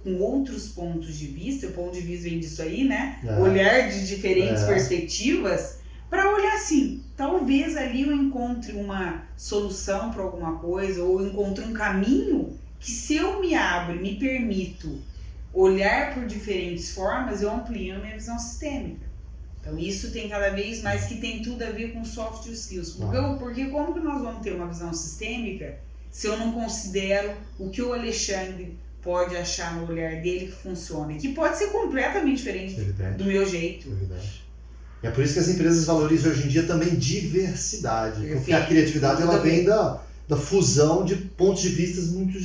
com 0.03 0.13
outros 0.19 0.69
pontos 0.69 1.17
de 1.17 1.25
vista, 1.27 1.65
o 1.67 1.71
ponto 1.71 1.93
de 1.93 2.01
vista 2.01 2.29
vem 2.29 2.39
disso 2.39 2.61
aí, 2.61 2.83
né? 2.83 3.19
É. 3.25 3.39
Olhar 3.39 3.89
de 3.89 4.05
diferentes 4.07 4.61
É. 4.61 4.67
perspectivas, 4.67 5.79
para 6.07 6.31
olhar 6.33 6.53
assim, 6.53 7.03
talvez 7.17 7.75
ali 7.75 8.03
eu 8.03 8.13
encontre 8.13 8.73
uma 8.73 9.23
solução 9.35 10.11
para 10.11 10.21
alguma 10.21 10.59
coisa, 10.59 11.03
ou 11.03 11.25
encontre 11.25 11.65
um 11.65 11.73
caminho 11.73 12.55
que 12.79 12.91
se 12.91 13.15
eu 13.15 13.39
me 13.41 13.53
abro, 13.55 13.99
me 13.99 14.15
permito 14.15 14.99
olhar 15.53 16.13
por 16.13 16.25
diferentes 16.25 16.91
formas, 16.91 17.41
eu 17.41 17.51
amplio 17.51 17.95
a 17.95 17.99
minha 17.99 18.15
visão 18.15 18.37
sistêmica. 18.37 19.07
Então 19.59 19.77
isso 19.77 20.11
tem 20.11 20.29
cada 20.29 20.49
vez 20.51 20.81
mais 20.81 21.05
que 21.05 21.15
tem 21.17 21.41
tudo 21.41 21.63
a 21.63 21.69
ver 21.71 21.91
com 21.93 22.05
soft 22.05 22.47
skills. 22.47 22.91
Porque, 22.91 23.17
eu- 23.17 23.37
porque 23.37 23.65
como 23.65 23.93
que 23.93 23.99
nós 23.99 24.21
vamos 24.21 24.41
ter 24.41 24.53
uma 24.53 24.67
visão 24.67 24.93
sistêmica 24.93 25.77
se 26.11 26.27
eu 26.27 26.37
não 26.37 26.51
considero 26.53 27.33
o 27.59 27.69
que 27.69 27.81
o 27.81 27.93
Alexandre 27.93 28.77
pode 29.01 29.35
achar 29.35 29.75
no 29.75 29.87
olhar 29.89 30.21
dele 30.21 30.45
que 30.47 30.51
funciona? 30.51 31.13
Que 31.15 31.29
pode 31.29 31.57
ser 31.57 31.67
completamente 31.67 32.37
diferente 32.37 32.79
Evidente. 32.79 33.17
do 33.17 33.25
meu 33.25 33.45
jeito. 33.45 33.89
Evidente. 33.89 34.45
E 35.03 35.07
é 35.07 35.11
por 35.11 35.23
isso 35.23 35.33
que 35.33 35.39
as 35.39 35.47
empresas 35.49 35.85
valorizam 35.85 36.31
hoje 36.31 36.45
em 36.45 36.47
dia 36.47 36.63
também 36.63 36.95
diversidade. 36.95 38.15
Porque 38.21 38.33
Perfeito. 38.33 38.57
a 38.61 38.65
criatividade 38.65 39.21
ela 39.21 39.37
vem 39.39 39.63
da, 39.65 40.01
da 40.27 40.37
fusão 40.37 41.03
de 41.05 41.15
pontos 41.15 41.61
de 41.61 41.69
vista 41.69 42.01
muito 42.13 42.37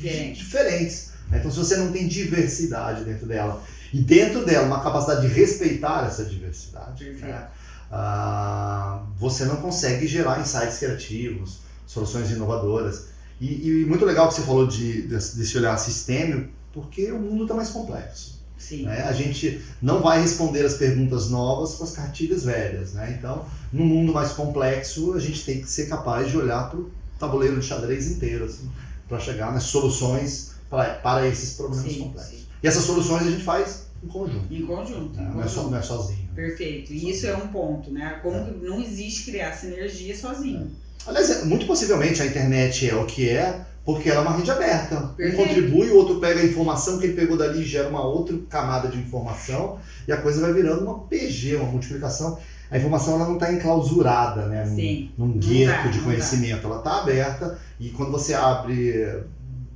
Diferente. 0.00 0.38
diferentes. 0.38 1.10
né? 1.28 1.38
Então, 1.38 1.50
se 1.50 1.58
você 1.58 1.76
não 1.76 1.92
tem 1.92 2.08
diversidade 2.08 3.04
dentro 3.04 3.26
dela, 3.26 3.62
e 3.92 4.00
dentro 4.00 4.44
dela 4.44 4.66
uma 4.66 4.82
capacidade 4.82 5.22
de 5.22 5.34
respeitar 5.34 6.06
essa 6.06 6.24
diversidade, 6.24 7.10
né? 7.14 7.48
Ah, 7.92 9.02
você 9.16 9.44
não 9.44 9.56
consegue 9.56 10.06
gerar 10.06 10.40
insights 10.40 10.78
criativos, 10.78 11.58
soluções 11.86 12.30
inovadoras. 12.30 13.06
E, 13.40 13.82
e 13.82 13.84
muito 13.86 14.04
legal 14.04 14.28
que 14.28 14.34
você 14.34 14.42
falou 14.42 14.66
de, 14.66 15.02
desse, 15.02 15.36
desse 15.36 15.58
olhar 15.58 15.76
sistêmico, 15.76 16.50
porque 16.72 17.10
o 17.10 17.18
mundo 17.18 17.44
está 17.44 17.54
mais 17.54 17.70
complexo. 17.70 18.38
Sim. 18.56 18.84
né? 18.84 19.02
A 19.02 19.12
gente 19.12 19.60
não 19.80 20.00
vai 20.00 20.20
responder 20.20 20.64
as 20.64 20.74
perguntas 20.74 21.30
novas 21.30 21.74
com 21.74 21.82
as 21.82 21.92
cartilhas 21.92 22.44
velhas. 22.44 22.92
Né? 22.92 23.16
Então, 23.18 23.44
num 23.72 23.86
mundo 23.86 24.12
mais 24.12 24.32
complexo, 24.32 25.14
a 25.14 25.18
gente 25.18 25.44
tem 25.44 25.60
que 25.60 25.68
ser 25.68 25.88
capaz 25.88 26.30
de 26.30 26.36
olhar 26.36 26.70
para 26.70 26.78
o 26.78 26.90
tabuleiro 27.18 27.58
de 27.58 27.66
xadrez 27.66 28.10
inteiro 28.10 28.44
assim, 28.44 28.70
para 29.10 29.18
chegar 29.18 29.52
nas 29.52 29.64
soluções 29.64 30.52
para, 30.70 30.94
para 30.94 31.26
esses 31.28 31.54
problemas 31.56 31.92
Sim, 31.92 31.98
complexos. 31.98 32.32
sim. 32.38 32.44
E 32.62 32.66
essas 32.68 32.84
soluções 32.84 33.26
a 33.26 33.30
gente 33.30 33.42
faz 33.42 33.86
em 34.02 34.06
conjunto, 34.08 34.46
Em 34.54 34.62
conjunto. 34.64 35.16
né? 35.20 35.24
em 35.24 35.34
não, 35.34 35.40
é 35.40 35.42
conjunto. 35.44 35.70
não 35.70 35.78
é 35.78 35.82
sozinho. 35.82 36.28
Perfeito. 36.34 36.92
E 36.92 37.10
isso 37.10 37.26
é 37.26 37.36
um 37.36 37.48
ponto, 37.48 37.90
né? 37.90 38.18
Como 38.22 38.42
que 38.46 38.64
não 38.64 38.80
existe 38.80 39.30
criar 39.30 39.52
sinergia 39.52 40.16
sozinho. 40.16 40.70
Aliás, 41.06 41.28
é- 41.30 41.44
muito 41.44 41.66
possivelmente 41.66 42.22
a 42.22 42.26
internet 42.26 42.88
é 42.88 42.94
o 42.94 43.04
que 43.04 43.28
é 43.28 43.60
porque 43.84 44.08
ela 44.08 44.20
é 44.24 44.28
uma 44.28 44.36
rede 44.36 44.50
aberta. 44.50 44.96
Um 44.96 45.08
Perfeito. 45.14 45.36
contribui, 45.48 45.88
o 45.90 45.96
outro 45.96 46.20
pega 46.20 46.40
a 46.40 46.44
informação 46.44 46.98
que 46.98 47.06
ele 47.06 47.14
pegou 47.14 47.36
dali 47.36 47.60
e 47.62 47.64
gera 47.64 47.88
uma 47.88 48.04
outra 48.04 48.38
camada 48.48 48.88
de 48.88 48.98
informação 48.98 49.78
e 50.06 50.12
a 50.12 50.18
coisa 50.18 50.40
vai 50.40 50.52
virando 50.52 50.84
uma 50.84 51.00
PG, 51.00 51.56
uma 51.56 51.70
multiplicação. 51.70 52.38
A 52.70 52.78
informação 52.78 53.14
ela 53.16 53.26
não 53.26 53.34
está 53.34 53.52
enclausurada 53.52 54.46
né, 54.46 54.64
num, 54.64 54.76
Sim. 54.76 55.10
num 55.18 55.26
Não 55.28 55.38
gueto 55.38 55.82
tá, 55.82 55.88
de 55.88 55.98
não 55.98 56.04
conhecimento. 56.04 56.66
Ela 56.66 56.78
está 56.78 57.00
aberta 57.00 57.58
e 57.80 57.88
quando 57.90 58.12
você 58.12 58.34
abre 58.34 59.24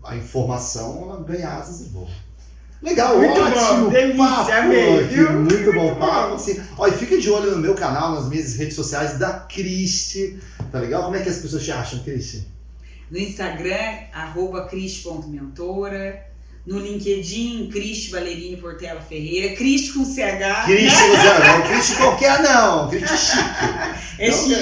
a 0.05 0.15
informação, 0.17 1.03
ela 1.05 1.25
ganha 1.25 1.49
asas 1.49 1.87
e 1.87 1.89
voa. 1.91 2.07
Legal, 2.83 3.17
Muito 3.17 3.35
bom, 3.35 3.41
ótimo 3.41 3.91
delícia, 3.91 4.19
papo 4.27 4.53
amei, 4.53 5.05
aqui, 5.05 5.15
viu? 5.15 5.33
muito 5.41 5.73
bom 5.73 5.95
papo. 5.95 6.29
bom. 6.29 6.35
Assim, 6.35 6.61
ó, 6.77 6.87
e 6.87 6.93
fica 6.93 7.19
de 7.19 7.31
olho 7.31 7.53
no 7.53 7.57
meu 7.57 7.75
canal, 7.75 8.13
nas 8.15 8.29
minhas 8.29 8.55
redes 8.57 8.75
sociais 8.75 9.19
da 9.19 9.33
Cristi, 9.33 10.39
tá 10.71 10.79
legal? 10.81 11.05
Como 11.05 11.17
é 11.17 11.23
que 11.23 11.31
as 11.31 11.39
pessoas 11.39 11.65
te 11.65 11.73
acham, 11.73 12.01
Cristi? 12.01 12.47
No 13.11 13.19
Instagram, 13.19 14.01
arroba 14.13 14.67
cris.mentora. 14.67 16.27
No 16.67 16.79
LinkedIn, 16.79 17.69
Cristi 17.71 18.11
Valerini 18.11 18.57
Portela 18.57 18.99
Ferreira. 19.01 19.55
Cristi 19.55 19.93
com 19.93 20.03
CH. 20.05 20.65
Cristi, 20.65 20.97
você 20.97 21.39
não, 21.47 21.63
Cristi 21.69 21.97
qualquer 21.97 22.43
não, 22.43 22.89
Cristi 22.89 23.17
chique. 23.19 23.65
É, 24.19 24.31
Não, 24.31 24.39
chique. 24.39 24.55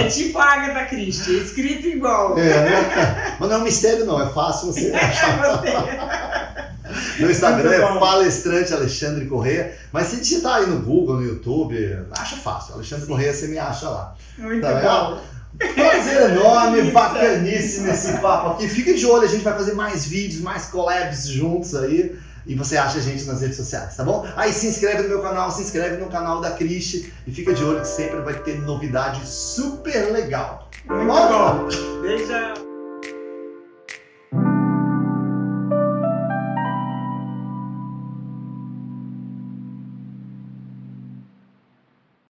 é 0.00 0.08
tipo 0.08 0.38
a 0.38 0.52
Agatha 0.52 0.84
Christie, 0.86 1.38
é 1.38 1.42
escrito 1.42 1.86
igual. 1.86 2.36
É, 2.36 2.42
né? 2.42 3.36
Mas 3.38 3.48
não 3.48 3.56
é 3.56 3.60
um 3.60 3.64
mistério 3.64 4.04
não, 4.04 4.20
é 4.20 4.32
fácil 4.32 4.72
você 4.72 4.90
achar. 4.96 5.36
Gostei. 5.38 5.74
Meu 7.18 7.30
Instagram 7.30 7.72
é 7.72 7.98
palestrante 8.00 8.72
Alexandre 8.74 9.26
Corrêa. 9.26 9.76
Mas 9.92 10.08
se 10.08 10.16
digitar 10.16 10.56
aí 10.56 10.66
no 10.66 10.80
Google, 10.80 11.16
no 11.16 11.22
YouTube, 11.24 11.76
acha 12.10 12.36
fácil. 12.36 12.74
Alexandre 12.74 13.04
Sim. 13.04 13.10
Corrêa, 13.12 13.32
você 13.32 13.46
me 13.46 13.58
acha 13.58 13.88
lá. 13.88 14.16
Muito 14.38 14.60
tá 14.60 14.74
bom. 14.74 15.20
Prazer 15.58 16.30
enorme, 16.30 16.90
bacaníssimo 16.90 17.88
esse 17.88 18.18
papo 18.18 18.50
aqui. 18.50 18.68
Fica 18.68 18.94
de 18.94 19.06
olho, 19.06 19.24
a 19.24 19.28
gente 19.28 19.44
vai 19.44 19.54
fazer 19.54 19.74
mais 19.74 20.04
vídeos, 20.04 20.42
mais 20.42 20.66
collabs 20.66 21.28
juntos 21.28 21.74
aí. 21.74 22.16
E 22.46 22.54
você 22.54 22.76
acha 22.76 22.98
a 22.98 23.00
gente 23.00 23.24
nas 23.24 23.40
redes 23.40 23.56
sociais, 23.56 23.96
tá 23.96 24.04
bom? 24.04 24.26
Aí 24.36 24.52
se 24.52 24.66
inscreve 24.66 25.04
no 25.04 25.08
meu 25.08 25.22
canal, 25.22 25.50
se 25.50 25.62
inscreve 25.62 25.96
no 25.96 26.10
canal 26.10 26.42
da 26.42 26.50
Cristi 26.50 27.10
e 27.26 27.32
fica 27.32 27.54
de 27.54 27.64
olho 27.64 27.80
que 27.80 27.88
sempre 27.88 28.20
vai 28.20 28.34
ter 28.34 28.60
novidade 28.60 29.26
super 29.26 30.12
legal. 30.12 30.68
Muito 30.86 31.06
bom. 31.06 31.68